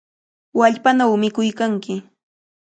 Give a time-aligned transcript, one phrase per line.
[0.57, 1.95] ¡Wallpanaw mikuykanki!